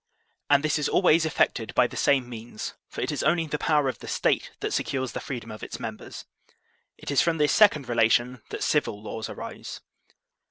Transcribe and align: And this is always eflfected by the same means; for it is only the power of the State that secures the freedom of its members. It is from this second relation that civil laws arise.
And 0.49 0.63
this 0.63 0.79
is 0.79 0.89
always 0.89 1.25
eflfected 1.27 1.75
by 1.75 1.85
the 1.85 1.95
same 1.95 2.27
means; 2.27 2.73
for 2.89 3.01
it 3.01 3.11
is 3.11 3.21
only 3.21 3.45
the 3.45 3.59
power 3.59 3.87
of 3.87 3.99
the 3.99 4.07
State 4.07 4.49
that 4.59 4.73
secures 4.73 5.11
the 5.11 5.19
freedom 5.19 5.51
of 5.51 5.61
its 5.61 5.79
members. 5.79 6.25
It 6.97 7.11
is 7.11 7.21
from 7.21 7.37
this 7.37 7.51
second 7.51 7.87
relation 7.87 8.41
that 8.49 8.63
civil 8.63 8.99
laws 9.03 9.29
arise. 9.29 9.79